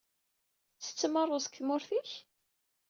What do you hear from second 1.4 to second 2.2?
deg tmurt-ik?